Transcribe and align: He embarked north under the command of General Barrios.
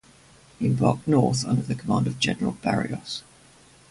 He 0.57 0.65
embarked 0.65 1.07
north 1.07 1.45
under 1.45 1.61
the 1.61 1.75
command 1.75 2.07
of 2.07 2.17
General 2.17 2.53
Barrios. 2.63 3.21